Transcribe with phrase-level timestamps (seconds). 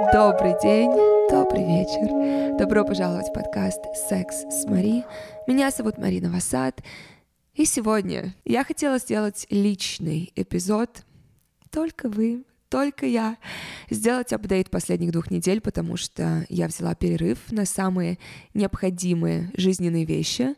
[0.00, 0.92] Добрый день,
[1.28, 2.56] добрый вечер.
[2.56, 5.04] Добро пожаловать в подкаст «Секс с Мари».
[5.48, 6.84] Меня зовут Марина Васад.
[7.54, 11.02] И сегодня я хотела сделать личный эпизод.
[11.72, 13.38] Только вы, только я.
[13.90, 18.20] Сделать апдейт последних двух недель, потому что я взяла перерыв на самые
[18.54, 20.54] необходимые жизненные вещи.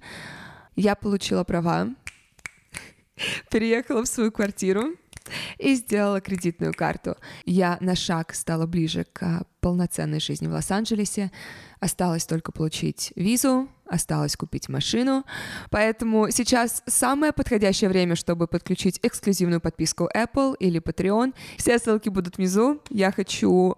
[0.76, 1.88] Я получила права,
[3.50, 4.96] переехала в свою квартиру,
[5.58, 7.16] и сделала кредитную карту.
[7.44, 11.30] Я на шаг стала ближе к полноценной жизни в Лос-Анджелесе.
[11.80, 15.24] Осталось только получить визу, осталось купить машину.
[15.70, 21.34] Поэтому сейчас самое подходящее время, чтобы подключить эксклюзивную подписку Apple или Patreon.
[21.56, 22.80] Все ссылки будут внизу.
[22.90, 23.76] Я хочу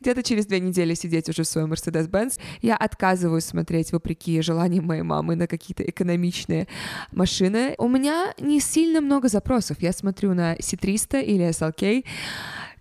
[0.00, 2.38] где-то через две недели сидеть уже в своем Mercedes-Benz.
[2.60, 6.68] Я отказываюсь смотреть, вопреки желаниям моей мамы, на какие-то экономичные
[7.12, 7.74] машины.
[7.78, 9.78] У меня не сильно много запросов.
[9.80, 12.04] Я смотрю на C300 или SLK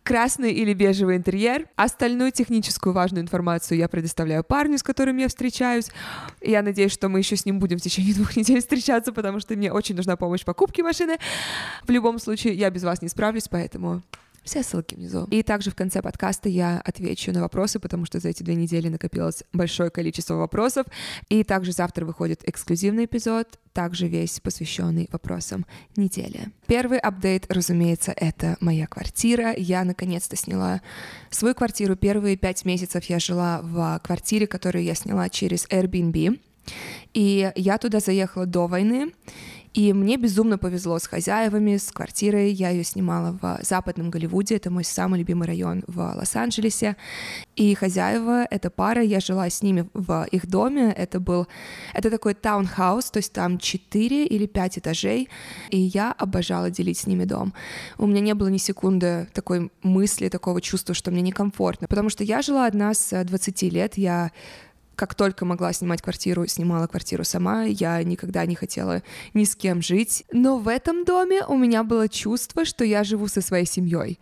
[0.03, 1.67] красный или бежевый интерьер.
[1.75, 5.89] Остальную техническую важную информацию я предоставляю парню, с которым я встречаюсь.
[6.41, 9.55] Я надеюсь, что мы еще с ним будем в течение двух недель встречаться, потому что
[9.55, 11.17] мне очень нужна помощь в покупке машины.
[11.85, 14.01] В любом случае, я без вас не справлюсь, поэтому
[14.43, 15.27] все ссылки внизу.
[15.31, 18.87] И также в конце подкаста я отвечу на вопросы, потому что за эти две недели
[18.89, 20.87] накопилось большое количество вопросов.
[21.29, 26.49] И также завтра выходит эксклюзивный эпизод, также весь посвященный вопросам недели.
[26.65, 29.53] Первый апдейт, разумеется, это моя квартира.
[29.55, 30.81] Я наконец-то сняла
[31.29, 31.95] свою квартиру.
[31.95, 36.39] Первые пять месяцев я жила в квартире, которую я сняла через Airbnb.
[37.13, 39.13] И я туда заехала до войны.
[39.73, 42.51] И мне безумно повезло с хозяевами, с квартирой.
[42.51, 46.97] Я ее снимала в Западном Голливуде, это мой самый любимый район в Лос-Анджелесе.
[47.55, 50.91] И хозяева, эта пара, я жила с ними в их доме.
[50.91, 51.47] Это был,
[51.93, 55.29] это такой таунхаус, то есть там 4 или 5 этажей.
[55.69, 57.53] И я обожала делить с ними дом.
[57.97, 61.87] У меня не было ни секунды такой мысли, такого чувства, что мне некомфортно.
[61.87, 64.31] Потому что я жила одна с 20 лет, я
[64.95, 67.63] как только могла снимать квартиру, снимала квартиру сама.
[67.63, 69.01] Я никогда не хотела
[69.33, 70.25] ни с кем жить.
[70.31, 74.19] Но в этом доме у меня было чувство, что я живу со своей семьей.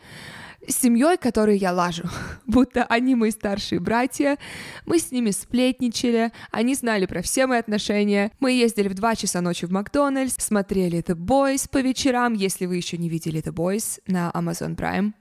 [0.68, 2.04] Семьей, которую я лажу,
[2.46, 4.38] будто они мои старшие братья,
[4.86, 9.42] мы с ними сплетничали, они знали про все мои отношения, мы ездили в 2 часа
[9.42, 14.00] ночи в Макдональдс, смотрели The Boys по вечерам, если вы еще не видели The Boys
[14.06, 15.14] на Amazon Prime,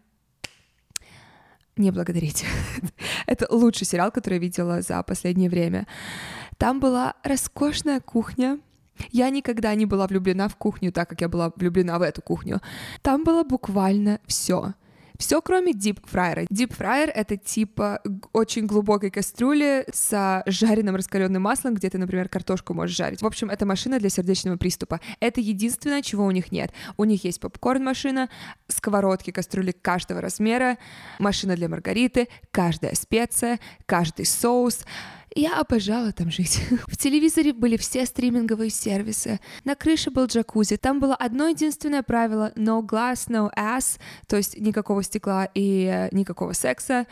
[1.78, 2.46] не благодарите.
[3.26, 5.86] Это лучший сериал, который я видела за последнее время.
[6.56, 8.58] Там была роскошная кухня.
[9.12, 12.60] Я никогда не была влюблена в кухню так, как я была влюблена в эту кухню.
[13.02, 14.74] Там было буквально все.
[15.18, 16.46] Все, кроме deep fryer а.
[16.48, 18.00] Deep fryer— это типа
[18.32, 23.20] очень глубокой кастрюли с жареным раскаленным маслом, где ты, например, картошку можешь жарить.
[23.20, 25.00] В общем, это машина для сердечного приступа.
[25.18, 26.72] Это единственное, чего у них нет.
[26.96, 28.28] У них есть попкорн-машина,
[28.68, 30.78] сковородки, кастрюли каждого размера,
[31.18, 34.84] машина для маргариты, каждая специя, каждый соус—
[35.38, 36.60] я обожала там жить.
[36.86, 39.40] В телевизоре были все стриминговые сервисы.
[39.64, 40.76] На крыше был джакузи.
[40.76, 46.08] Там было одно единственное правило— no glass, no ass, то есть никакого стекла и э,
[46.12, 47.06] никакого секса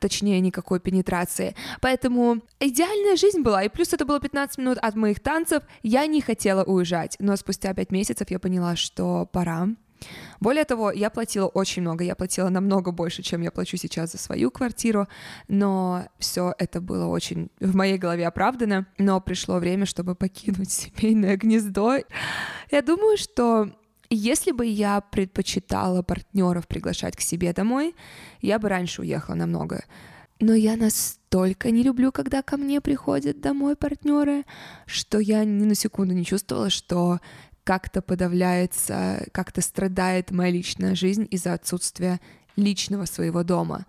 [0.00, 1.54] точнее, никакой пенетрации.
[1.80, 6.20] Поэтому идеальная жизнь была, и плюс это было 15 минут от моих танцев, я не
[6.20, 9.68] хотела уезжать, но спустя 5 месяцев я поняла, что пора,
[10.40, 14.18] более того, я платила очень много, я платила намного больше, чем я плачу сейчас за
[14.18, 15.08] свою квартиру,
[15.48, 21.36] но все это было очень в моей голове оправдано, но пришло время, чтобы покинуть семейное
[21.36, 21.98] гнездо.
[22.70, 23.70] Я думаю, что
[24.10, 27.94] если бы я предпочитала партнеров приглашать к себе домой,
[28.40, 29.84] я бы раньше уехала намного.
[30.40, 34.44] Но я настолько не люблю, когда ко мне приходят домой партнеры,
[34.84, 37.20] что я ни на секунду не чувствовала, что
[37.64, 42.20] как-то подавляется, как-то страдает моя личная жизнь из-за отсутствия
[42.56, 43.86] личного своего дома.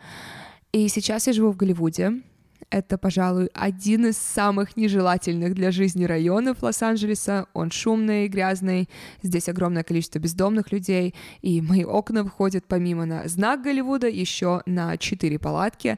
[0.71, 2.21] И сейчас я живу в Голливуде,
[2.69, 7.47] это, пожалуй, один из самых нежелательных для жизни районов Лос-Анджелеса.
[7.53, 8.89] Он шумный, грязный,
[9.21, 14.97] здесь огромное количество бездомных людей, и мои окна выходят помимо на знак Голливуда еще на
[14.97, 15.97] четыре палатки.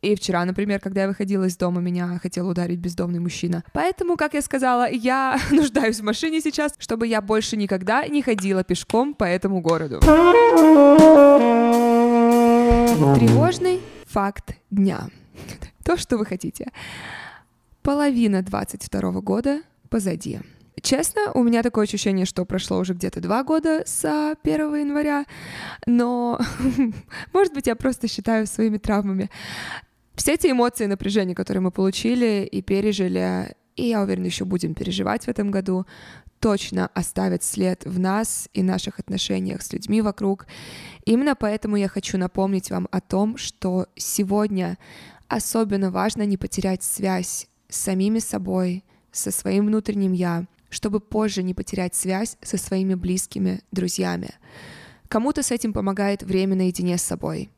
[0.00, 3.62] И вчера, например, когда я выходила из дома, меня хотел ударить бездомный мужчина.
[3.72, 8.64] Поэтому, как я сказала, я нуждаюсь в машине сейчас, чтобы я больше никогда не ходила
[8.64, 10.00] пешком по этому городу.
[13.16, 15.08] Тревожный факт дня
[15.86, 16.66] то, что вы хотите.
[17.82, 20.40] Половина 22 года позади.
[20.82, 25.24] Честно, у меня такое ощущение, что прошло уже где-то два года с 1 января,
[25.86, 26.40] но,
[27.32, 29.30] может быть, я просто считаю своими травмами.
[30.16, 34.74] Все эти эмоции и напряжения, которые мы получили и пережили, и я уверена, еще будем
[34.74, 35.86] переживать в этом году,
[36.40, 40.46] точно оставят след в нас и наших отношениях с людьми вокруг.
[41.04, 44.78] Именно поэтому я хочу напомнить вам о том, что сегодня
[45.28, 51.54] особенно важно не потерять связь с самими собой, со своим внутренним «я», чтобы позже не
[51.54, 54.30] потерять связь со своими близкими друзьями.
[55.08, 57.50] Кому-то с этим помогает время наедине с собой,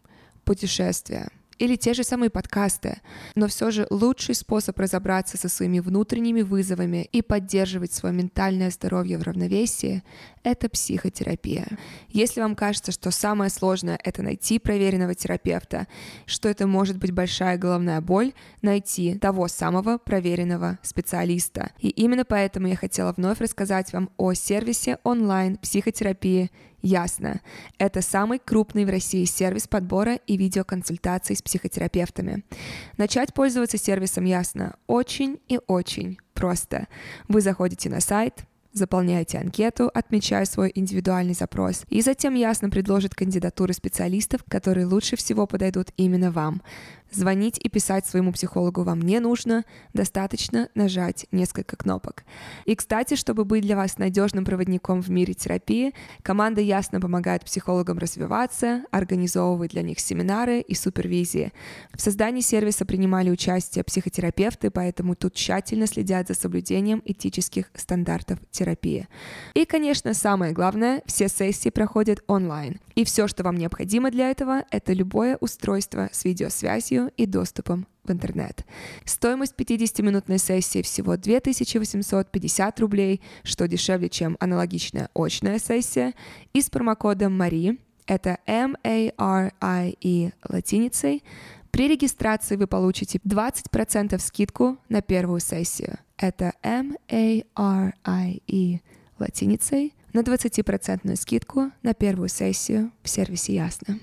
[0.45, 3.01] путешествия, или те же самые подкасты,
[3.35, 9.19] но все же лучший способ разобраться со своими внутренними вызовами и поддерживать свое ментальное здоровье
[9.19, 10.03] в равновесии—
[10.43, 11.67] это психотерапия.
[12.09, 15.87] Если вам кажется, что самое сложное— это найти проверенного терапевта,
[16.27, 18.33] что это может быть большая головная боль,
[18.63, 21.73] найти того самого проверенного специалиста.
[21.81, 27.41] И именно поэтому я хотела вновь рассказать вам о сервисе онлайн-психотерапии Ясно.
[27.79, 32.45] Это самый крупный в России сервис подбора и видеоконсультаций с психотерапевтами.
[32.97, 36.87] Начать пользоваться сервисом Ясно очень и очень просто.
[37.27, 43.73] Вы заходите на сайт, заполняете анкету, отмечая свой индивидуальный запрос, и затем ясно предложит кандидатуры
[43.73, 46.63] специалистов, которые лучше всего подойдут именно вам.
[47.11, 49.65] Звонить и писать своему психологу вам не нужно,
[49.95, 52.25] достаточно нажать несколько кнопок.
[52.67, 57.97] И, кстати, чтобы быть для вас надежным проводником в мире терапии, команда ясно помогает психологам
[57.97, 61.53] развиваться, организовывает для них семинары и супервизии.
[61.95, 69.09] В создании сервиса принимали участие психотерапевты, поэтому тут тщательно следят за соблюдением этических стандартов терапии.
[69.55, 72.81] И, конечно, самое главное, все сессии проходят онлайн.
[72.95, 78.11] И все, что вам необходимо для этого, это любое устройство с видеосвязью и доступом в
[78.11, 78.65] интернет.
[79.05, 86.15] Стоимость 50-минутной сессии всего 2850 рублей, что дешевле, чем аналогичная очная сессия.
[86.53, 91.23] И с промокодом MARI, это M-A-R-I-E латиницей,
[91.71, 95.99] при регистрации вы получите 20% скидку на первую сессию.
[96.17, 97.41] Это M-A-R-I-E
[99.19, 103.99] латиницей на 20% скидку на первую сессию в сервисе Ясно.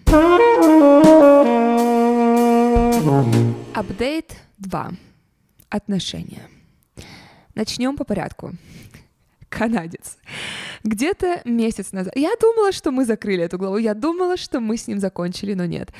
[3.73, 4.91] Апдейт 2.
[5.69, 6.41] Отношения.
[7.53, 8.51] Начнем по порядку.
[9.47, 10.17] Канадец.
[10.83, 12.15] Где-то месяц назад.
[12.17, 13.77] Я думала, что мы закрыли эту главу.
[13.77, 15.93] Я думала, что мы с ним закончили, но нет.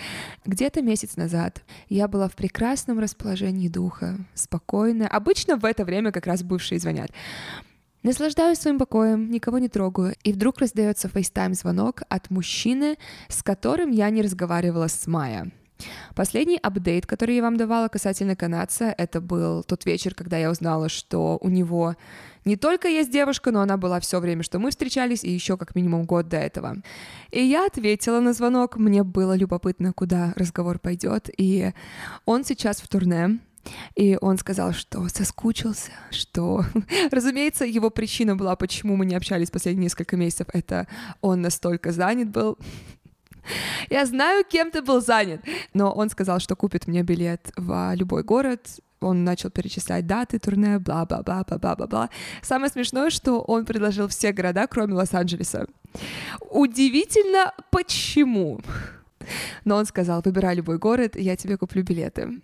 [0.46, 5.08] Где-то месяц назад я была в прекрасном расположении духа, спокойная.
[5.08, 7.10] Обычно в это время как раз бывшие звонят.
[8.04, 12.98] Наслаждаюсь своим покоем, никого не трогаю, и вдруг раздается фейстайм-звонок от мужчины,
[13.30, 15.52] с которым я не разговаривала с мая.
[16.16, 20.90] Последний апдейт, который я вам давала касательно канадца, это был тот вечер, когда я узнала,
[20.90, 21.96] что у него
[22.46, 25.76] не только есть девушка, но она была все время, что мы встречались, и еще как
[25.76, 26.78] минимум год до этого.
[27.32, 31.74] И я ответила на звонок, мне было любопытно, куда разговор пойдет, и
[32.26, 33.40] он сейчас в турне,
[33.96, 36.64] и он сказал, что соскучился, что,
[37.12, 40.88] разумеется, его причина была, почему мы не общались последние несколько месяцев, это
[41.22, 42.58] он настолько занят был.
[43.90, 45.42] Я знаю, кем ты был занят,
[45.74, 50.80] но он сказал, что купит мне билет в любой город, он начал перечислять даты турне,
[50.80, 52.10] бла-бла-бла-бла-бла-бла.
[52.42, 55.68] Самое смешное, что он предложил все города, кроме Лос-Анджелеса.
[56.50, 58.62] Удивительно, почему.
[59.64, 62.42] Но он сказал, выбирай любой город, я тебе куплю билеты.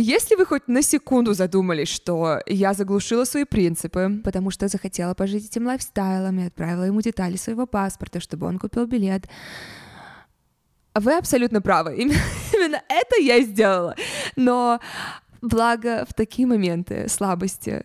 [0.00, 5.46] Если вы хоть на секунду задумались, что я заглушила свои принципы, потому что захотела пожить
[5.46, 9.28] этим лайфстайлом и отправила ему детали своего паспорта, чтобы он купил билет,
[10.94, 11.96] вы абсолютно правы.
[12.54, 13.96] Именно это я сделала.
[14.36, 14.78] Но
[15.42, 17.84] благо в такие моменты слабости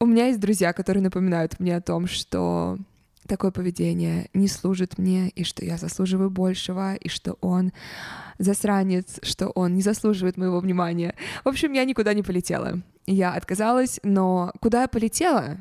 [0.00, 2.78] у меня есть друзья, которые напоминают мне о том, что
[3.28, 7.72] такое поведение не служит мне, и что я заслуживаю большего, и что он
[8.38, 11.14] засранец, что он не заслуживает моего внимания.
[11.44, 12.80] В общем, я никуда не полетела.
[13.06, 15.58] Я отказалась, но куда я полетела?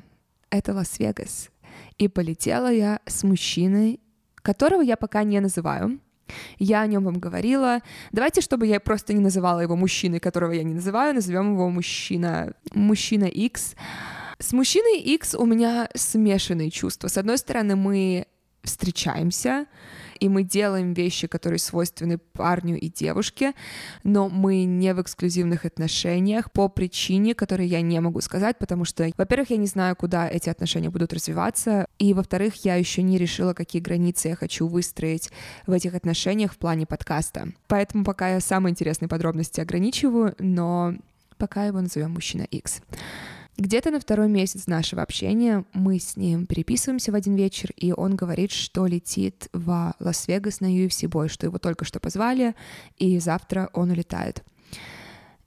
[0.49, 1.49] Это Лас-Вегас.
[1.97, 3.99] И полетела я с мужчиной,
[4.35, 5.99] которого я пока не называю.
[6.59, 7.79] Я о нем вам говорила.
[8.11, 12.53] Давайте, чтобы я просто не называла его мужчиной, которого я не называю, назовем его мужчина,
[12.73, 13.75] мужчина X.
[14.39, 17.07] С мужчиной X у меня смешанные чувства.
[17.07, 18.27] С одной стороны, мы
[18.61, 19.65] встречаемся,
[20.19, 23.53] и мы делаем вещи, которые свойственны парню и девушке,
[24.03, 29.09] но мы не в эксклюзивных отношениях по причине, которой я не могу сказать, потому что,
[29.17, 33.53] во-первых, я не знаю, куда эти отношения будут развиваться, и, во-вторых, я еще не решила,
[33.53, 35.31] какие границы я хочу выстроить
[35.65, 37.53] в этих отношениях в плане подкаста.
[37.67, 40.93] Поэтому пока я самые интересные подробности ограничиваю, но
[41.37, 42.81] пока его назовем мужчина X.
[43.57, 48.15] Где-то на второй месяц нашего общения мы с ним переписываемся в один вечер, и он
[48.15, 52.53] говорит, что летит в Лас-Вегас на UFC бой, что его только что позвали,
[52.97, 54.43] и завтра он улетает.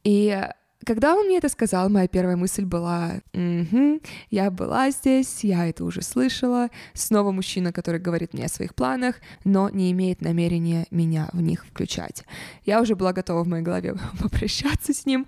[0.02, 0.44] И
[0.84, 4.00] Когда он мне это сказал, моя первая мысль была, угу,
[4.30, 6.68] я была здесь, я это уже слышала.
[6.94, 11.66] Снова мужчина, который говорит мне о своих планах, но не имеет намерения меня в них
[11.66, 12.24] включать.
[12.64, 15.26] Я уже была готова в моей голове попрощаться с ним.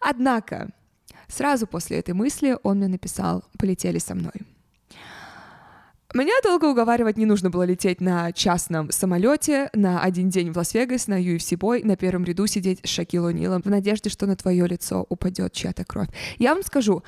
[0.00, 0.70] Однако,
[1.28, 4.32] сразу после этой мысли он мне написал «полетели со мной».
[6.14, 11.08] Меня долго уговаривать не нужно было лететь на частном самолете на один день в Лас-Вегас,
[11.08, 14.64] на UFC бой, на первом ряду сидеть с Шакил Нилом в надежде, что на твое
[14.68, 16.06] лицо упадет чья-то кровь.
[16.38, 17.02] Я вам скажу,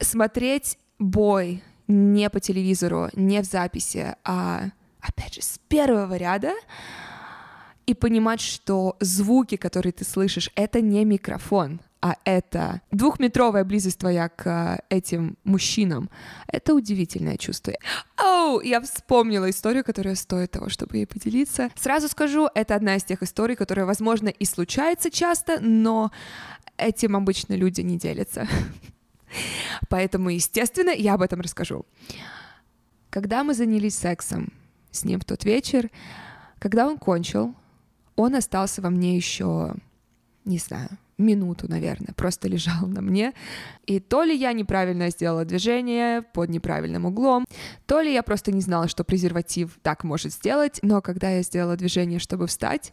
[0.00, 6.52] смотреть бой не по телевизору, не в записи, а, опять же, с первого ряда,
[7.86, 14.28] и понимать, что звуки, которые ты слышишь, это не микрофон, а это двухметровая близость твоя
[14.28, 16.10] к э, этим мужчинам,
[16.48, 17.74] это удивительное чувство.
[18.18, 21.70] Оу, я вспомнила историю, которая стоит того, чтобы ей поделиться.
[21.76, 26.10] Сразу скажу, это одна из тех историй, которая, возможно, и случается часто, но
[26.76, 28.48] этим обычно люди не делятся.
[29.88, 31.86] Поэтому, естественно, я об этом расскажу.
[33.10, 34.52] Когда мы занялись сексом
[34.90, 35.88] с ним в тот вечер,
[36.58, 37.54] когда он кончил,
[38.16, 39.74] он остался во мне еще,
[40.44, 43.32] не знаю, минуту, наверное, просто лежал на мне.
[43.86, 47.44] И то ли я неправильно сделала движение под неправильным углом,
[47.86, 51.76] то ли я просто не знала, что презерватив так может сделать, но когда я сделала
[51.76, 52.92] движение, чтобы встать,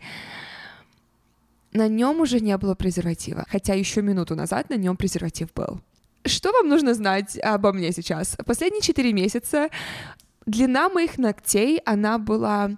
[1.71, 5.81] на нем уже не было презерватива, хотя еще минуту назад на нем презерватив был.
[6.25, 8.35] Что вам нужно знать обо мне сейчас?
[8.45, 9.69] Последние четыре месяца
[10.45, 12.71] длина моих ногтей, она была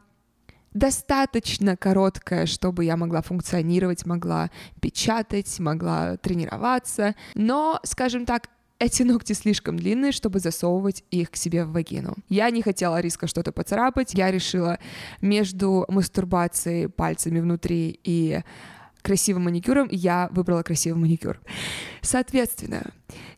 [0.73, 4.49] достаточно короткая, чтобы я могла функционировать, могла
[4.79, 7.15] печатать, могла тренироваться.
[7.35, 8.49] Но, скажем так,
[8.79, 12.15] эти ногти слишком длинные, чтобы засовывать их к себе в вагину.
[12.29, 14.15] Я не хотела риска что-то поцарапать.
[14.15, 14.79] Я решила
[15.21, 18.41] между мастурбацией пальцами внутри и
[19.01, 21.39] красивым маникюром, я выбрала красивый маникюр.
[22.01, 22.91] Соответственно,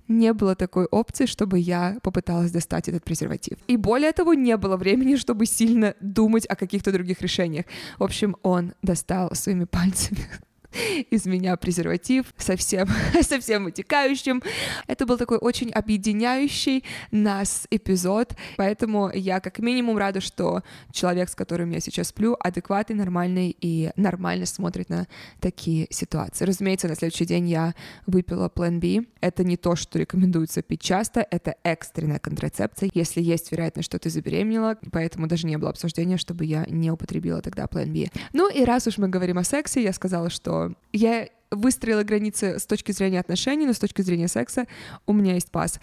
[0.08, 3.58] не было такой опции, чтобы я попыталась достать этот презерватив.
[3.68, 7.66] И более того, не было времени, чтобы сильно думать о каких-то других решениях.
[7.98, 10.28] В общем, он достал своими пальцами
[11.10, 12.88] из меня презерватив, совсем,
[13.22, 14.42] совсем утекающим.
[14.88, 21.36] Это был такой очень объединяющий нас эпизод, поэтому я как минимум рада, что человек, с
[21.36, 25.08] которым я сейчас сплю, адекватный, нормальный и нормально смотрит на
[25.40, 26.46] такие ситуации.
[26.46, 27.74] Разумеется, на следующий день я
[28.06, 29.06] выпила Plan B.
[29.22, 34.10] Это не то, что рекомендуется пить часто, это экстренная контрацепция, если есть вероятность, что ты
[34.10, 38.10] забеременела, поэтому даже не было обсуждения, чтобы я не употребила тогда Plan B.
[38.34, 42.66] Ну и раз уж мы говорим о сексе, я сказала, что я выстроила границы с
[42.66, 44.68] точки зрения отношений, но с точки зрения секса
[45.06, 45.80] у меня есть пас.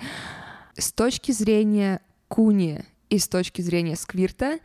[0.76, 4.58] С точки зрения куни и с точки зрения сквирта,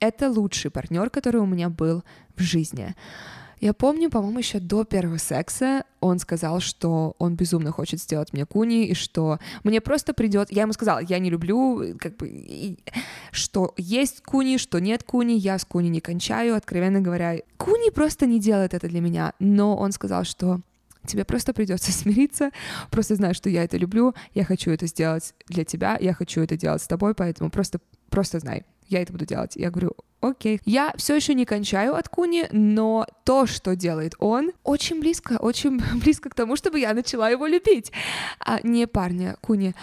[0.00, 2.04] это лучший партнер, который у меня был
[2.36, 2.94] в жизни.
[3.60, 8.46] Я помню, по-моему, еще до первого секса он сказал, что он безумно хочет сделать мне
[8.46, 10.52] куни, и что мне просто придет...
[10.52, 12.78] Я ему сказала, я не люблю, как бы, и...
[13.32, 17.40] что есть куни, что нет куни, я с куни не кончаю, откровенно говоря.
[17.56, 20.60] Куни просто не делает это для меня, но он сказал, что
[21.06, 22.50] тебе просто придется смириться,
[22.90, 26.56] просто знай, что я это люблю, я хочу это сделать для тебя, я хочу это
[26.56, 29.54] делать с тобой, поэтому просто, просто знай, я это буду делать.
[29.56, 30.60] Я говорю, окей.
[30.64, 35.80] Я все еще не кончаю от Куни, но то, что делает он, очень близко, очень
[36.00, 37.92] близко к тому, чтобы я начала его любить.
[38.40, 39.74] А не парня, Куни.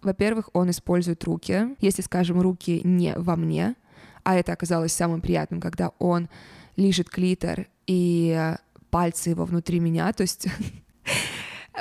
[0.00, 1.76] Во-первых, он использует руки.
[1.80, 3.74] Если, скажем, руки не во мне,
[4.24, 6.28] а это оказалось самым приятным, когда он
[6.76, 8.54] лежит клитор и
[8.90, 10.46] пальцы его внутри меня, то есть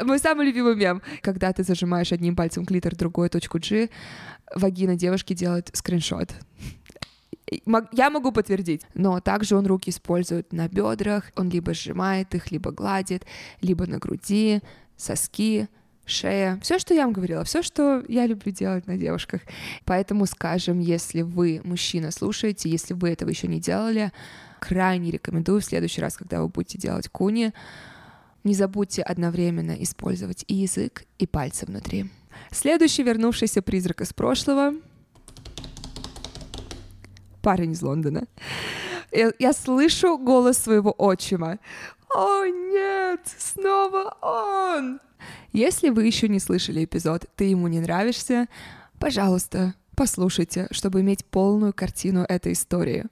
[0.01, 1.01] Мой самый любимый мем.
[1.21, 3.89] Когда ты зажимаешь одним пальцем клитор, другой точку G,
[4.55, 6.33] вагина девушки делает скриншот.
[7.91, 12.71] Я могу подтвердить, но также он руки использует на бедрах, он либо сжимает их, либо
[12.71, 13.25] гладит,
[13.60, 14.62] либо на груди,
[14.95, 15.67] соски,
[16.05, 16.60] шея.
[16.62, 19.41] Все, что я вам говорила, все, что я люблю делать на девушках.
[19.83, 24.13] Поэтому, скажем, если вы, мужчина, слушаете, если вы этого еще не делали,
[24.60, 27.51] крайне рекомендую в следующий раз, когда вы будете делать куни,
[28.43, 32.10] не забудьте одновременно использовать и язык, и пальцы внутри.
[32.51, 34.74] Следующий вернувшийся призрак из прошлого
[37.41, 38.27] парень из Лондона.
[39.12, 41.60] Я, я слышу голос своего отчима.
[42.15, 45.00] О нет, снова он!
[45.51, 48.48] Если вы еще не слышали эпизод «Ты ему не нравишься»,
[49.00, 53.05] пожалуйста, послушайте, чтобы иметь полную картину этой истории.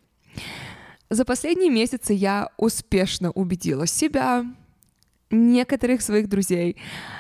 [1.10, 4.46] За последние месяцы я успешно убедила себя,
[5.32, 6.78] некоторых своих друзей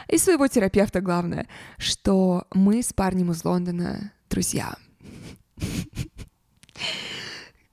[0.07, 1.47] и своего терапевта, главное,
[1.77, 4.75] что мы с парнем из Лондона друзья.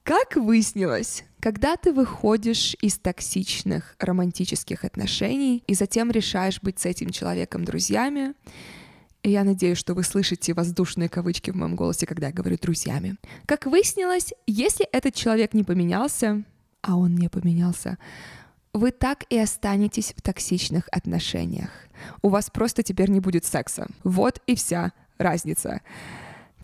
[0.03, 7.11] Как выяснилось, когда ты выходишь из токсичных романтических отношений и затем решаешь быть с этим
[7.11, 8.35] человеком друзьями,
[9.23, 13.17] и я надеюсь, что вы слышите воздушные кавычки в моем голосе, когда я говорю друзьями.
[13.47, 16.45] Как выяснилось, если этот человек не поменялся,
[16.83, 17.99] а он не поменялся,
[18.77, 21.71] вы так и останетесь в токсичных отношениях.
[22.23, 23.87] У вас просто теперь не будет секса.
[24.05, 25.81] Вот и вся разница.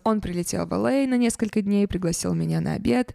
[0.05, 1.07] Он прилетел в Л.А.
[1.07, 3.15] на несколько дней, пригласил меня на обед.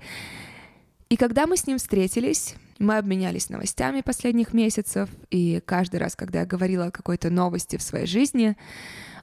[1.10, 6.42] И когда мы с ним встретились, мы обменялись новостями последних месяцев, и каждый раз, когда
[6.42, 8.56] я говорила о какой-то новости в своей жизни,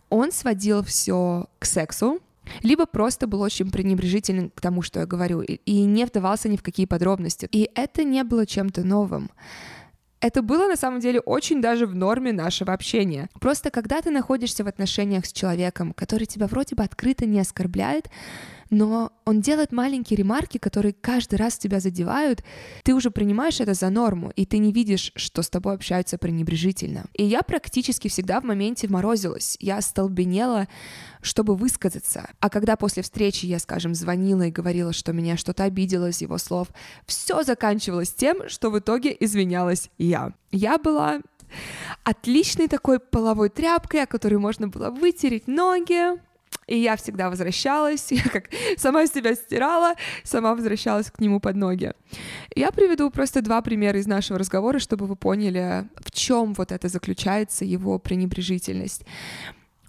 [0.08, 2.20] он сводил все к сексу,
[2.62, 6.62] либо просто был очень пренебрежителен к тому, что я говорю, и не вдавался ни в
[6.62, 7.48] какие подробности.
[7.50, 9.30] И это не было чем-то новым.
[10.20, 13.28] Это было на самом деле очень даже в норме нашего общения.
[13.40, 18.08] Просто когда ты находишься в отношениях с человеком, который тебя вроде бы открыто не оскорбляет,
[18.70, 22.42] но он делает маленькие ремарки, которые каждый раз тебя задевают,
[22.82, 27.06] ты уже принимаешь это за норму, и ты не видишь, что с тобой общаются пренебрежительно.
[27.14, 30.68] И я практически всегда в моменте морозилась, я столбенела,
[31.22, 32.30] чтобы высказаться.
[32.40, 36.38] А когда после встречи я, скажем, звонила и говорила, что меня что-то обидело из его
[36.38, 36.68] слов,
[37.06, 40.32] все заканчивалось тем, что в итоге извинялась я.
[40.50, 41.20] Я была
[42.02, 46.18] отличной такой половой тряпкой, о которой можно было вытереть ноги,
[46.66, 51.92] и я всегда возвращалась, я как сама себя стирала, сама возвращалась к нему под ноги.
[52.54, 56.88] Я приведу просто два примера из нашего разговора, чтобы вы поняли, в чем вот это
[56.88, 59.04] заключается, его пренебрежительность.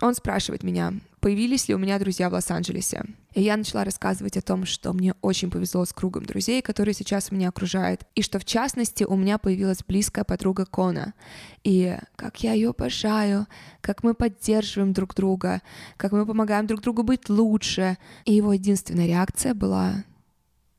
[0.01, 0.93] Он спрашивает меня,
[1.25, 3.03] появились ли у меня друзья в Лос-Анджелесе.
[3.33, 7.31] И я начала рассказывать о том, что мне очень повезло с кругом друзей, которые сейчас
[7.31, 11.15] меня окружают, и что в частности у меня появилась близкая подруга Кона.
[11.63, 13.47] И как я ее обожаю,
[13.81, 15.63] как мы поддерживаем друг друга,
[15.97, 17.97] как мы помогаем друг другу быть лучше.
[18.25, 20.03] И его единственная реакция была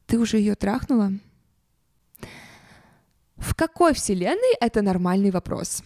[0.06, 1.10] «Ты уже ее трахнула?»
[3.36, 5.82] В какой вселенной это нормальный вопрос?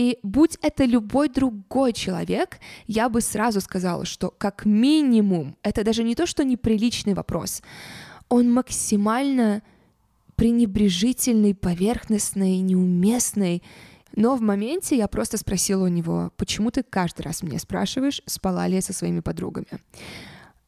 [0.00, 6.04] И будь это любой другой человек, я бы сразу сказала, что как минимум, это даже
[6.04, 7.60] не то, что неприличный вопрос,
[8.30, 9.60] он максимально
[10.36, 13.62] пренебрежительный, поверхностный, неуместный.
[14.16, 18.66] Но в моменте я просто спросила у него, почему ты каждый раз меня спрашиваешь, спала
[18.68, 19.68] ли я со своими подругами.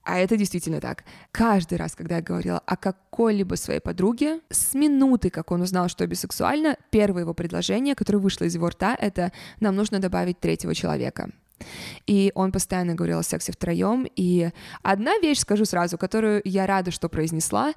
[0.05, 1.05] А это действительно так.
[1.31, 6.05] Каждый раз, когда я говорила о какой-либо своей подруге, с минуты, как он узнал, что
[6.05, 10.75] я бисексуальна, первое его предложение, которое вышло из его рта, это «нам нужно добавить третьего
[10.75, 11.31] человека».
[12.09, 14.09] И он постоянно говорил о сексе втроем.
[14.17, 14.51] И
[14.83, 17.73] одна вещь, скажу сразу, которую я рада, что произнесла,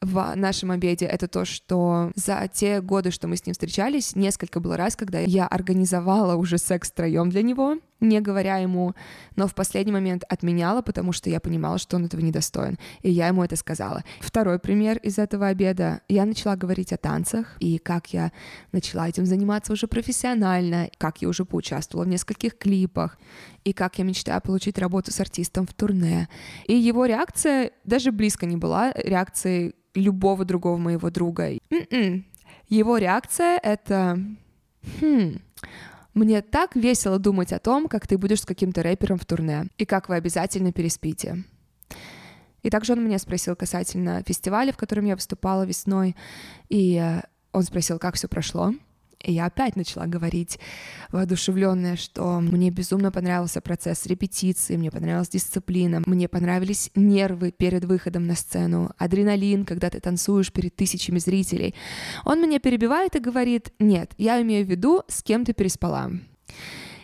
[0.00, 4.60] в нашем обеде, это то, что за те годы, что мы с ним встречались, несколько
[4.60, 8.94] было раз, когда я организовала уже секс втроем для него, не говоря ему,
[9.36, 13.28] но в последний момент отменяла, потому что я понимала, что он этого недостоин, и я
[13.28, 14.04] ему это сказала.
[14.20, 16.00] Второй пример из этого обеда.
[16.08, 18.32] Я начала говорить о танцах, и как я
[18.72, 23.18] начала этим заниматься уже профессионально, как я уже поучаствовала в нескольких клипах,
[23.64, 26.28] и как я мечтаю получить работу с артистом в турне.
[26.66, 31.50] И его реакция даже близко не была реакцией любого другого моего друга.
[31.70, 32.24] М-м.
[32.68, 34.18] Его реакция— это...
[35.00, 35.40] Хм,
[36.18, 39.84] мне так весело думать о том, как ты будешь с каким-то рэпером в турне, и
[39.84, 41.44] как вы обязательно переспите.
[42.62, 46.16] И также он меня спросил касательно фестиваля, в котором я выступала весной,
[46.68, 48.74] и э, он спросил, как все прошло.
[49.20, 50.58] И я опять начала говорить
[51.10, 58.26] воодушевленная, что мне безумно понравился процесс репетиции, мне понравилась дисциплина, мне понравились нервы перед выходом
[58.26, 61.74] на сцену, адреналин, когда ты танцуешь перед тысячами зрителей.
[62.24, 66.12] Он меня перебивает и говорит, нет, я имею в виду, с кем ты переспала.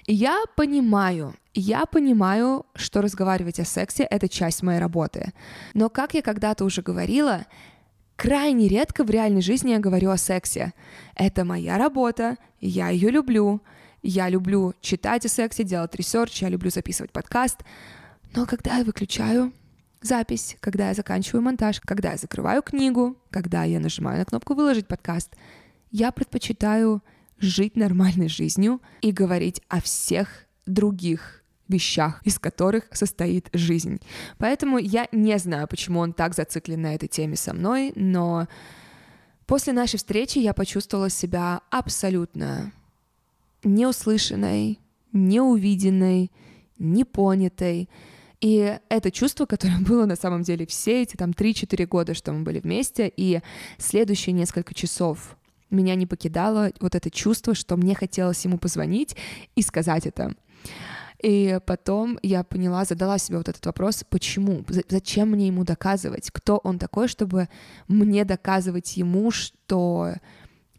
[0.07, 5.33] Я понимаю, я понимаю, что разговаривать о сексе— это часть моей работы.
[5.73, 7.47] Но, как я когда-то уже говорила,
[8.17, 10.73] Крайне редко в реальной жизни я говорю о сексе.
[11.17, 13.61] Это моя работа, я ее люблю.
[14.03, 17.61] Я люблю читать о сексе, делать research, я люблю записывать подкаст.
[18.35, 19.53] Но когда я выключаю
[20.03, 24.87] запись, когда я заканчиваю монтаж, когда я закрываю книгу, когда я нажимаю на кнопку «Выложить
[24.87, 25.35] подкаст»,
[25.91, 27.03] я предпочитаю
[27.39, 34.01] жить нормальной жизнью и говорить о всех других вещах, из которых состоит жизнь.
[34.39, 38.49] Поэтому я не знаю, почему он так зациклен на этой теме со мной, но
[39.47, 42.73] после нашей встречи я почувствовала себя абсолютно
[43.63, 44.79] неуслышанной,
[45.13, 46.31] неувиденной,
[46.79, 47.89] непонятой.
[48.41, 52.43] И это чувство, которое было на самом деле все эти там 3-4 года, что мы
[52.43, 53.41] были вместе, и
[53.79, 55.37] следующие несколько часов
[55.71, 59.17] меня не покидало вот это чувство, что мне хотелось ему позвонить
[59.57, 60.35] и сказать это.
[61.25, 66.59] И потом я поняла, задала себе вот этот вопрос, почему, зачем мне ему доказывать, кто
[66.59, 67.49] он такой, чтобы
[67.89, 70.17] мне доказывать ему, что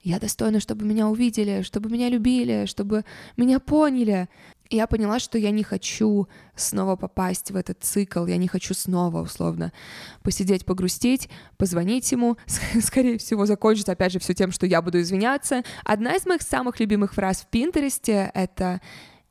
[0.04, 3.06] я достойна, чтобы меня увидели, чтобы меня любили, чтобы
[3.38, 4.30] меня поняли.
[4.70, 9.24] Я поняла, что я не хочу снова попасть в этот цикл, я не хочу снова,
[9.24, 9.74] условно,
[10.22, 11.28] посидеть, погрустить,
[11.58, 12.38] позвонить ему,
[12.84, 15.64] скорее всего, закончится, опять же, все тем, что я буду извиняться.
[15.84, 18.80] Одна из моих самых любимых фраз в Пинтересте— это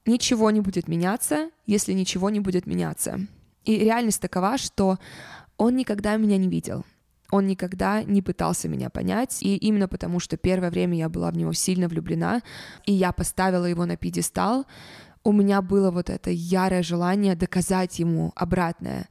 [0.07, 3.21] «ничего не будет меняться, если ничего не будет меняться».
[3.64, 4.99] И реальность такова, что
[5.57, 6.85] он никогда меня не видел,
[7.31, 11.37] он никогда не пытался меня понять, и именно потому, что первое время я была в
[11.37, 12.43] него сильно влюблена,
[12.85, 14.67] и я поставила его на пьедестал,
[15.25, 19.09] у меня было вот это ярое желание доказать ему обратное,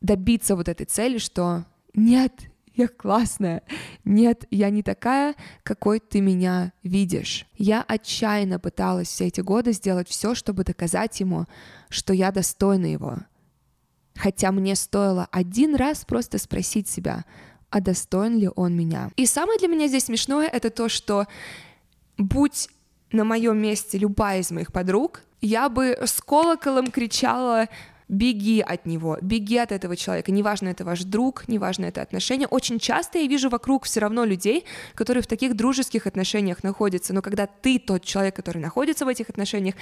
[0.00, 2.32] добиться вот этой цели, что нет,
[2.78, 3.62] я классная,
[4.04, 7.46] нет, я не такая, какой ты меня видишь.
[7.56, 11.46] Я отчаянно пыталась все эти годы сделать все, чтобы доказать ему,
[11.88, 13.18] что я достойна его.
[14.14, 17.24] Хотя мне стоило один раз просто спросить себя,
[17.70, 19.10] а достоин ли он меня.
[19.16, 21.26] И самое для меня здесь смешное это то, что
[22.18, 22.68] будь
[23.10, 27.68] на моем месте любая из моих подруг, я бы с колоколом кричала
[28.08, 32.46] беги от него, беги от этого человека, неважно, это ваш друг, неважно, это отношения.
[32.46, 34.64] Очень часто я вижу вокруг все равно людей,
[34.94, 39.28] которые в таких дружеских отношениях находятся, но когда ты тот человек, который находится в этих
[39.28, 39.74] отношениях,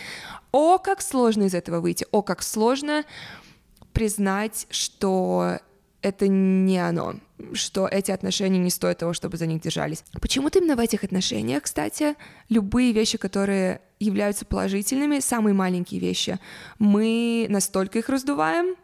[0.52, 3.04] о, как сложно из этого выйти, о, как сложно
[3.92, 5.58] признать, что
[6.04, 7.14] это не оно,
[7.54, 10.04] что эти отношения не стоят того, чтобы за них держались.
[10.20, 12.14] Почему-то именно в этих отношениях, кстати,
[12.50, 16.38] любые вещи, которые являются положительными, самые маленькие вещи,
[16.78, 18.76] мы настолько их раздуваем,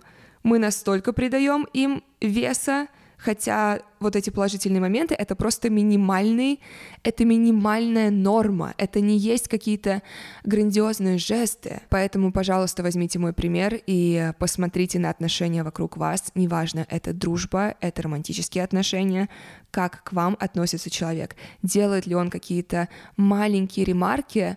[0.42, 2.88] мы настолько придаем им веса,
[3.22, 6.60] хотя вот эти положительные моменты— это просто минимальный,
[7.02, 10.02] это минимальная норма, это не есть какие-то
[10.44, 11.82] грандиозные жесты.
[11.90, 18.02] Поэтому, пожалуйста, возьмите мой пример и посмотрите на отношения вокруг вас, неважно, это дружба, это
[18.02, 19.28] романтические отношения,
[19.70, 24.56] как к вам относится человек, делает ли он какие-то маленькие ремарки,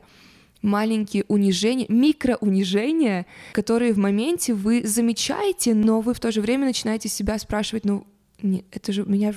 [0.61, 7.09] маленькие унижения, микроунижения, которые в моменте вы замечаете, но вы в то же время начинаете
[7.09, 8.07] себя спрашивать, ну,
[8.41, 9.33] не, это же меня...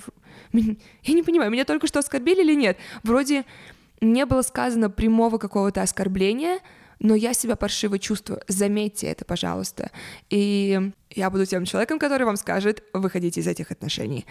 [0.52, 2.78] Я не понимаю, меня только что оскорбили или нет?
[3.02, 3.44] Вроде
[4.00, 6.60] не было сказано прямого какого-то оскорбления,
[6.98, 8.40] но я себя паршиво чувствую.
[8.48, 9.90] Заметьте это, пожалуйста.
[10.30, 14.24] И я буду тем человеком, который вам скажет, выходите из этих отношений.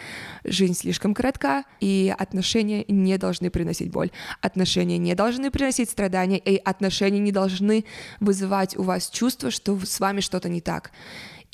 [0.43, 4.12] Жизнь слишком коротка, и отношения не должны приносить боль.
[4.41, 7.86] Отношения не должны приносить страдания, и отношения не должны
[8.19, 10.91] вызывать у вас чувство, что с вами что-то не так.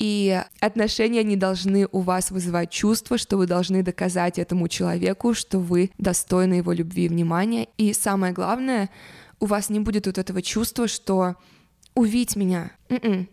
[0.02, 5.60] И отношения не должны у вас вызывать чувство, что вы должны доказать этому человеку, что
[5.60, 7.68] вы достойны его любви и внимания.
[7.78, 8.90] И самое главное,
[9.38, 11.36] у вас не будет вот этого чувства, что
[11.94, 12.72] увидеть меня.
[12.88, 13.28] м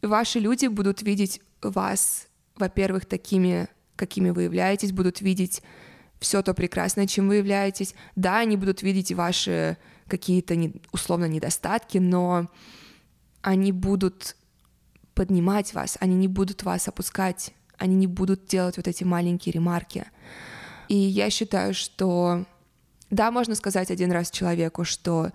[0.00, 5.60] Ваши люди будут видеть вас, во-первых, такими, какими вы являетесь, будут видеть
[6.20, 7.96] все то прекрасное, чем вы являетесь.
[8.14, 10.54] Да, они будут видеть ваши какие-то
[10.92, 12.48] условно недостатки, но
[13.40, 14.36] они будут
[15.14, 20.04] поднимать вас, они не будут вас опускать, они не будут делать вот эти маленькие ремарки.
[20.88, 22.44] И я считаю, что
[23.10, 25.32] да, можно сказать один раз человеку, что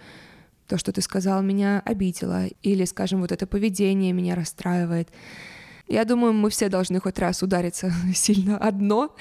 [0.68, 5.10] то, что ты сказал, меня обидело, или, скажем, вот это поведение меня расстраивает.
[5.88, 9.16] Я думаю, мы все должны хоть раз удариться сильно одно,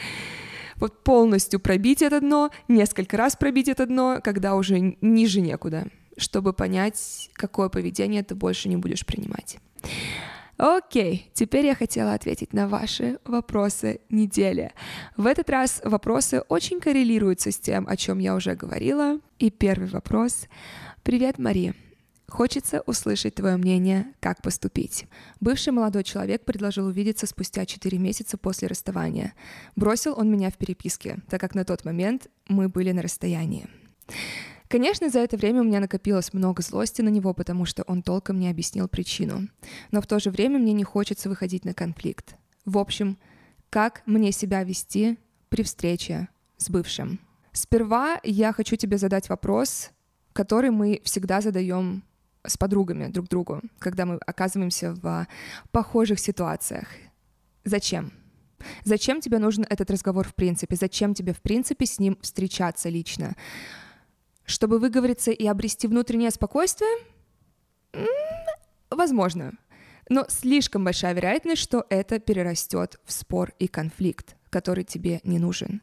[0.76, 6.52] вот полностью пробить это дно, несколько раз пробить это дно, когда уже ниже некуда, чтобы
[6.52, 9.58] понять, какое поведение ты больше не будешь принимать.
[10.58, 14.72] Окей, теперь я хотела ответить на ваши вопросы недели.
[15.16, 19.20] В этот раз вопросы очень коррелируются с тем, о чем я уже говорила.
[19.38, 20.46] И первый вопрос.
[21.02, 21.74] Привет, Мари.
[22.28, 25.06] Хочется услышать твое мнение, как поступить.
[25.40, 29.34] Бывший молодой человек предложил увидеться спустя 4 месяца после расставания.
[29.76, 33.68] Бросил он меня в переписке, так как на тот момент мы были на расстоянии.
[34.68, 38.38] Конечно, за это время у меня накопилось много злости на него, потому что он толком
[38.38, 39.48] не объяснил причину.
[39.90, 42.37] Но в то же время мне не хочется выходить на конфликт.
[42.64, 43.18] В общем,
[43.70, 47.20] как мне себя вести при встрече с бывшим?
[47.52, 49.90] Сперва я хочу тебе задать вопрос,
[50.33, 52.02] который мы всегда задаем
[52.44, 55.26] с подругами друг другу, когда мы оказываемся в
[55.70, 56.88] похожих ситуациях.
[57.64, 58.12] Зачем?
[58.85, 60.76] Зачем тебе нужен этот разговор в принципе?
[60.76, 63.37] Зачем тебе в принципе с ним встречаться лично?
[64.46, 66.90] Чтобы выговориться и обрести внутреннее спокойствие?
[68.90, 69.52] Возможно.
[70.09, 75.82] Но слишком большая вероятность, что это перерастет в спор и конфликт, который тебе не нужен.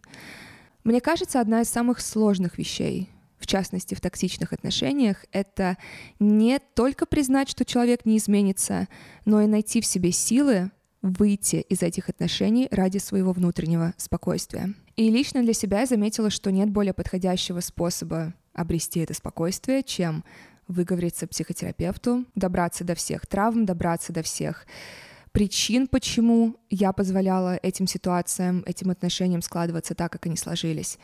[0.83, 3.09] Мне кажется, одна из самых сложных вещей
[3.43, 5.77] в частности в токсичных отношениях, это
[6.17, 8.87] не только признать, что человек не изменится,
[9.25, 10.71] но и найти в себе силы
[11.01, 14.73] выйти из этих отношений ради своего внутреннего спокойствия.
[14.95, 20.23] И лично для себя я заметила, что нет более подходящего способа обрести это спокойствие, чем
[20.67, 24.65] выговориться психотерапевту, добраться до всех травм, добраться до всех
[25.31, 30.99] причин, почему я позволяла этим ситуациям, этим отношениям складываться так, как они сложились.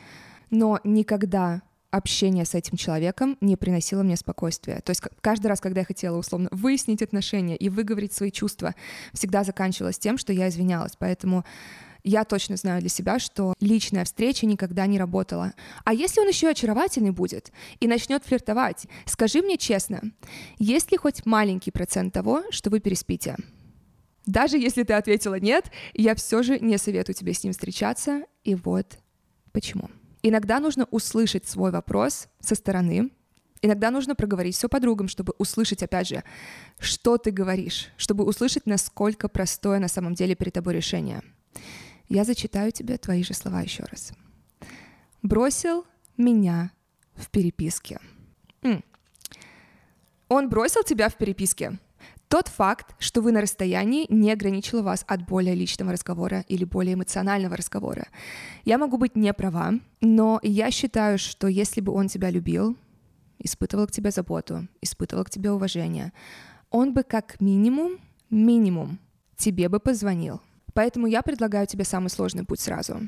[0.50, 4.80] Но никогда общение с этим человеком не приносило мне спокойствия.
[4.80, 8.74] То есть каждый раз, когда я хотела условно выяснить отношения и выговорить свои чувства,
[9.12, 10.92] всегда заканчивалось тем, что я извинялась.
[10.96, 11.44] Поэтому
[12.02, 15.52] я точно знаю для себя, что личная встреча никогда не работала.
[15.84, 20.02] А если он еще очаровательный будет и начнет флиртовать, скажи мне честно,
[20.58, 23.36] есть ли хоть маленький процент того, что вы переспите?
[24.26, 28.54] Даже если ты ответила нет, я все же не советую тебе с ним встречаться, и
[28.54, 28.98] вот
[29.52, 29.90] почему.
[30.22, 33.10] Иногда нужно услышать свой вопрос со стороны,
[33.62, 36.24] Иногда нужно проговорить все подругам, чтобы услышать, опять же,
[36.78, 41.22] что ты говоришь, чтобы услышать, насколько простое на самом деле перед тобой решение.
[42.10, 44.12] Я зачитаю тебе твои же слова еще раз.
[45.22, 46.72] Бросил меня
[47.14, 48.00] в переписке.
[50.28, 51.78] Он бросил тебя в переписке.
[52.26, 56.94] Тот факт, что вы на расстоянии, не ограничил вас от более личного разговора или более
[56.94, 58.08] эмоционального разговора.
[58.64, 62.76] Я могу быть не права, но я считаю, что если бы он тебя любил,
[63.38, 66.12] испытывал к тебе заботу, испытывал к тебе уважение,
[66.70, 67.98] он бы как минимум,
[68.30, 68.98] минимум
[69.36, 70.40] тебе бы позвонил.
[70.74, 73.00] Поэтому я предлагаю тебе самый сложный путь сразу.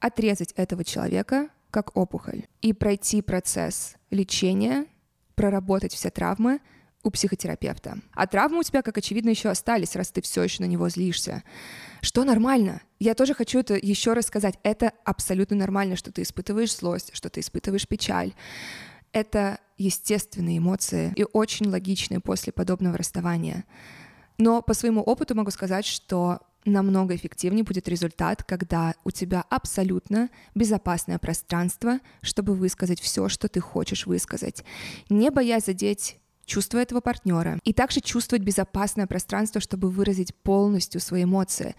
[0.00, 4.86] Отрезать этого человека как опухоль и пройти процесс лечения,
[5.34, 6.60] проработать все травмы—
[7.06, 7.98] у психотерапевта.
[8.14, 11.44] А травмы у тебя, как очевидно, еще остались, раз ты все еще на него злишься.
[12.02, 12.82] Что нормально.
[12.98, 14.58] Я тоже хочу это еще раз сказать.
[14.64, 18.34] Это абсолютно нормально, что ты испытываешь злость, что ты испытываешь печаль.
[19.12, 23.64] Это естественные эмоции и очень логичные после подобного расставания.
[24.36, 30.28] Но по своему опыту могу сказать, что намного эффективнее будет результат, когда у тебя абсолютно
[30.54, 34.64] безопасное пространство, чтобы высказать все, что ты хочешь высказать,
[35.08, 41.24] не боясь задеть чувство этого партнера, и также чувствовать безопасное пространство, чтобы выразить полностью свои
[41.24, 41.74] эмоции.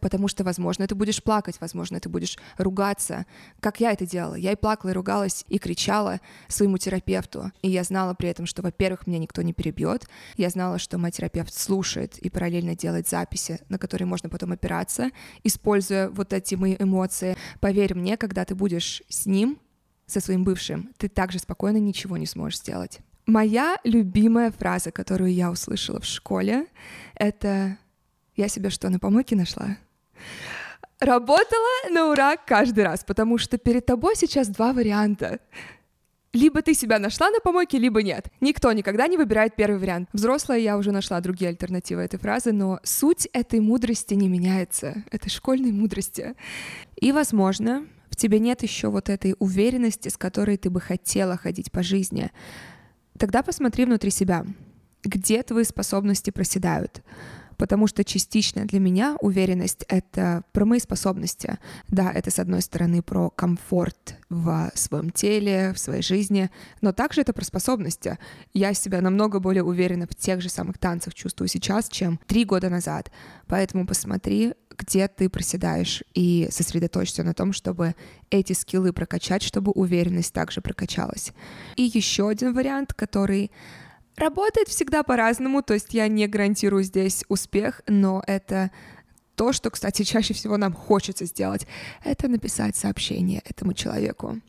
[0.00, 3.26] Потому что, возможно, ты будешь плакать, возможно, ты будешь ругаться,
[3.60, 4.34] как я это делала.
[4.34, 7.50] Я и плакала, и ругалась, и кричала своему терапевту.
[7.62, 10.06] И я знала при этом, что, во-первых, меня никто не перебьет.
[10.36, 15.10] Я знала, что мой терапевт слушает и параллельно делает записи, на которые можно потом опираться,
[15.42, 17.36] используя вот эти мои эмоции.
[17.60, 19.58] Поверь мне, когда ты будешь с ним,
[20.06, 23.00] со своим бывшим, ты также спокойно ничего не сможешь сделать.
[23.26, 26.66] Моя любимая фраза, которую я услышала в школе,
[27.14, 27.78] это
[28.36, 29.76] «Я себе что, на помойке нашла?»
[31.00, 35.40] Работала на ура каждый раз, потому что перед тобой сейчас два варианта.
[36.32, 38.28] Либо ты себя нашла на помойке, либо нет.
[38.40, 40.08] Никто никогда не выбирает первый вариант.
[40.12, 45.28] Взрослая я уже нашла другие альтернативы этой фразы, но суть этой мудрости не меняется, этой
[45.28, 46.34] школьной мудрости.
[46.96, 51.72] И, возможно, в тебе нет еще вот этой уверенности, с которой ты бы хотела ходить
[51.72, 52.30] по жизни.
[53.18, 54.44] Тогда посмотри внутри себя,
[55.04, 57.02] где твои способности проседают.
[57.58, 61.58] Потому что частично для меня уверенность— это про мои способности.
[61.86, 67.20] Да, это, с одной стороны, про комфорт в своем теле, в своей жизни, но также
[67.20, 68.18] это про способности.
[68.52, 72.68] Я себя намного более уверенно в тех же самых танцах чувствую сейчас, чем три года
[72.68, 73.12] назад.
[73.46, 77.94] Поэтому посмотри, где ты проседаешь, и сосредоточься на том, чтобы
[78.30, 81.32] эти скиллы прокачать, чтобы уверенность также прокачалась.
[81.76, 83.50] И еще один вариант, который
[84.16, 88.70] работает всегда по-разному, то есть я не гарантирую здесь успех, но это
[89.34, 91.66] то, что, кстати, чаще всего нам хочется сделать,
[92.04, 94.40] это написать сообщение этому человеку.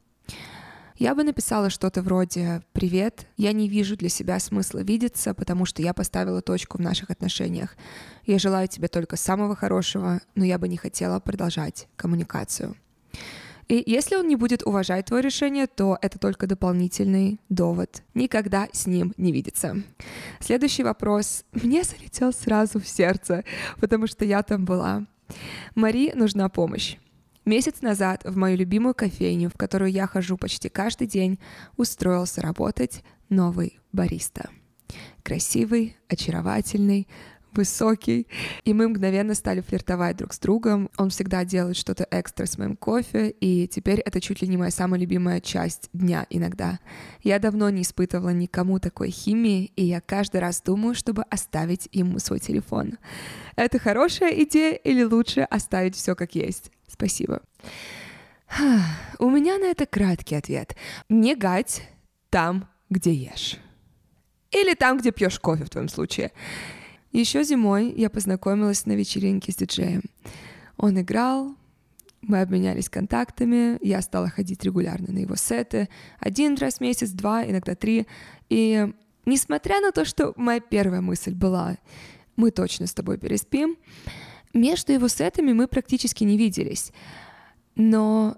[0.97, 5.81] Я бы написала что-то вроде «Привет, я не вижу для себя смысла видеться, потому что
[5.81, 7.75] я поставила точку в наших отношениях.
[8.25, 12.75] Я желаю тебе только самого хорошего, но я бы не хотела продолжать коммуникацию».
[13.69, 18.03] И если он не будет уважать твое решение, то это только дополнительный довод.
[18.13, 19.81] Никогда с ним не видеться.
[20.41, 21.45] Следующий вопрос.
[21.53, 23.45] Мне залетел сразу в сердце,
[23.79, 25.05] потому что я там была.
[25.75, 26.97] Мари нужна помощь.
[27.45, 31.39] Месяц назад в мою любимую кофейню, в которую я хожу почти каждый день,
[31.75, 34.49] устроился работать новый бариста.
[35.23, 37.07] Красивый, очаровательный,
[37.57, 38.27] высокий,
[38.63, 40.89] и мы мгновенно стали флиртовать друг с другом.
[40.97, 44.71] Он всегда делает что-то экстра с моим кофе, и теперь это чуть ли не моя
[44.71, 46.79] самая любимая часть дня иногда.
[47.21, 52.19] Я давно не испытывала никому такой химии, и я каждый раз думаю, чтобы оставить ему
[52.19, 52.97] свой телефон.
[53.55, 56.71] Это хорошая идея или лучше оставить все как есть?
[56.87, 57.41] Спасибо.
[59.19, 60.75] У меня на это краткий ответ.
[61.09, 61.83] Не гать
[62.29, 63.57] там, где ешь.
[64.51, 66.31] Или там, где пьешь кофе в твоем случае.
[67.13, 70.01] Еще зимой я познакомилась на вечеринке с диджеем.
[70.77, 71.55] Он играл,
[72.21, 77.45] мы обменялись контактами, я стала ходить регулярно на его сеты, один раз в месяц, два,
[77.45, 78.07] иногда три.
[78.49, 78.91] И
[79.25, 81.77] несмотря на то, что моя первая мысль была,
[82.35, 83.77] мы точно с тобой переспим,
[84.55, 86.91] между его сетами мы практически не виделись.
[87.75, 88.37] Но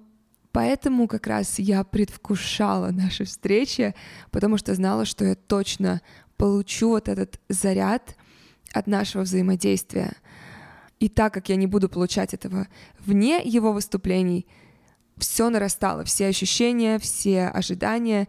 [0.52, 3.96] поэтому как раз я предвкушала наши встречи,
[4.32, 6.02] потому что знала, что я точно
[6.36, 8.18] получу вот этот заряд
[8.76, 10.14] от нашего взаимодействия.
[11.00, 12.68] И так как я не буду получать этого
[13.00, 14.46] вне его выступлений,
[15.18, 18.28] все нарастало, все ощущения, все ожидания.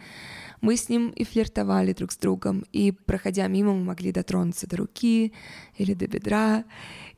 [0.60, 4.76] Мы с ним и флиртовали друг с другом, и, проходя мимо, мы могли дотронуться до
[4.76, 5.32] руки
[5.76, 6.64] или до бедра.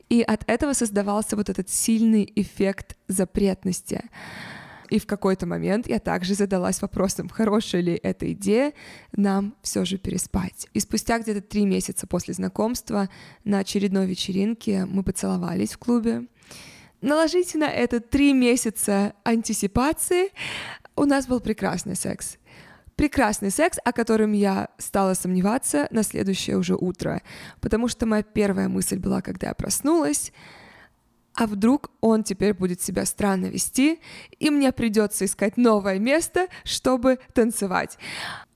[0.09, 4.01] И от этого создавался вот этот сильный эффект запретности.
[4.89, 8.73] И в какой-то момент я также задалась вопросом, хорошая ли эта идея
[9.11, 10.67] нам все же переспать.
[10.73, 13.09] И спустя где-то три месяца после знакомства
[13.43, 16.27] на очередной вечеринке мы поцеловались в клубе.
[17.01, 20.31] Наложите на это три месяца антисипации.
[20.95, 22.37] У нас был прекрасный секс.
[22.95, 27.21] Прекрасный секс, о котором я стала сомневаться на следующее уже утро.
[27.61, 30.33] Потому что моя первая мысль была, когда я проснулась,
[31.39, 33.99] а вдруг он теперь будет себя странно вести,
[34.39, 37.97] и мне придется искать новое место, чтобы танцевать.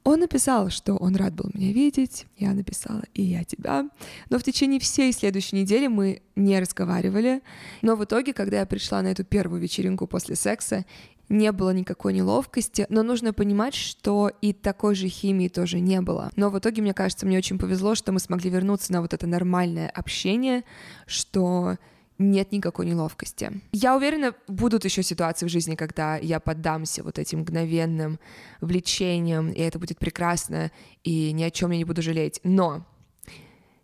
[0.03, 3.87] Он написал, что он рад был меня видеть, я написала «и я тебя»,
[4.29, 7.41] но в течение всей следующей недели мы не разговаривали,
[7.81, 10.83] но в итоге, когда я пришла на эту первую вечеринку после секса,
[11.29, 16.31] не было никакой неловкости, но нужно понимать, что и такой же химии тоже не было.
[16.35, 19.25] Но в итоге, мне кажется, мне очень повезло, что мы смогли вернуться на вот это
[19.25, 20.65] нормальное общение,
[21.07, 21.77] что
[22.17, 23.61] нет никакой неловкости.
[23.71, 28.19] Я уверена, будут еще ситуации в жизни, когда я поддамся вот этим мгновенным
[28.61, 30.71] влечениям, и это будет прекрасно,
[31.03, 32.39] и ни о чем я не буду жалеть.
[32.43, 32.85] Но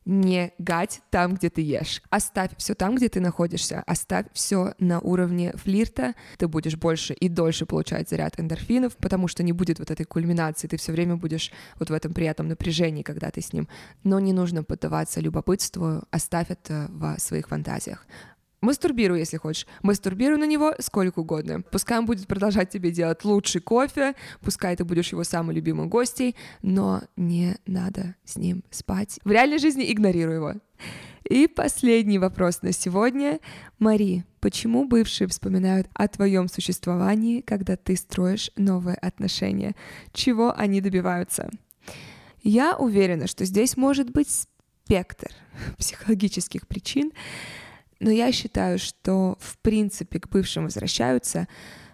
[0.10, 2.02] не гать там, где ты ешь.
[2.10, 3.84] Оставь все там, где ты находишься.
[3.86, 6.16] Оставь все на уровне флирта.
[6.38, 10.68] Ты будешь больше и дольше получать заряд эндорфинов, потому что не будет вот этой кульминации.
[10.68, 13.68] Ты все время будешь вот в этом приятном напряжении, когда ты с ним.
[14.04, 16.04] Но не нужно поддаваться любопытству.
[16.10, 18.08] Оставь это в своих фантазиях.
[18.62, 19.66] Мастурбируй, если хочешь.
[19.84, 21.62] Мастурбируй на него сколько угодно.
[21.72, 26.36] Пускай он будет продолжать тебе делать лучший кофе, пускай ты будешь его самой любимой гостей,
[26.62, 29.20] но не надо с ним спать.
[29.24, 30.54] В реальной жизни игнорируй его.
[31.30, 33.40] И последний вопрос на сегодня.
[33.78, 39.76] Мари, почему бывшие вспоминают о твоем существовании, когда ты строишь новые отношения?
[40.12, 41.50] Чего они добиваются?
[42.42, 45.30] Я уверена, что здесь может быть спектр
[45.78, 47.12] психологических причин,
[48.00, 51.48] но я считаю, что в принципе к бывшим возвращаются,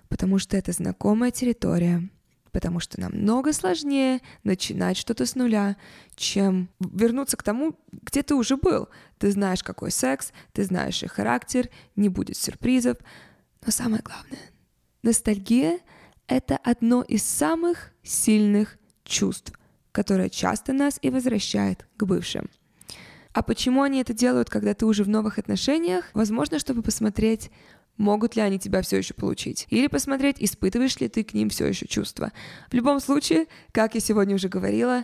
[0.08, 2.10] потому что это знакомая территория,
[2.52, 5.76] потому что намного сложнее начинать что-то с нуля,
[6.16, 8.88] чем вернуться к тому, где ты уже был.
[9.18, 12.98] Ты знаешь, какой секс, ты знаешь их характер, не будет сюрпризов.
[13.66, 14.40] Но самое главное,
[15.02, 15.80] ностальгия—
[16.28, 19.52] это одно из самых сильных чувств,
[19.92, 22.50] которое часто нас и возвращает к бывшим.
[23.36, 26.06] А почему они это делают, когда ты уже в новых отношениях?
[26.14, 27.52] Возможно, чтобы посмотреть,
[27.98, 29.68] могут ли они тебя все еще получить.
[29.70, 32.32] Или посмотреть, испытываешь ли ты к ним все еще чувства.
[32.70, 35.04] В любом случае, как я сегодня уже говорила,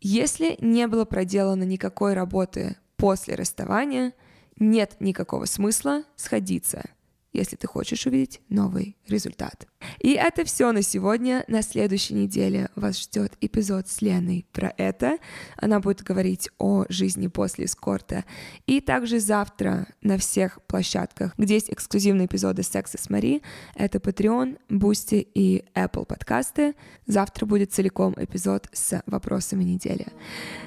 [0.00, 4.14] если не было проделано никакой работы после расставания,
[4.58, 6.82] нет никакого смысла сходиться–
[7.32, 9.66] если ты хочешь увидеть новый результат.
[9.98, 11.44] И это все на сегодня.
[11.48, 15.18] На следующей неделе вас ждет эпизод с Леной про это.
[15.56, 18.24] Она будет говорить о жизни после эскорта.
[18.66, 23.42] И также завтра на всех площадках, где есть эксклюзивные эпизоды секса с Мари,
[23.74, 26.74] это Patreon, Boosty и Apple подкасты.
[27.06, 30.06] Завтра будет целиком эпизод с вопросами недели.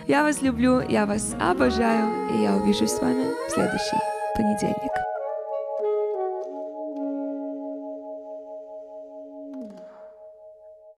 [0.08, 3.98] Я вас люблю, я вас обожаю, и я увижусь с вами в следующий
[4.36, 5.13] понедельник.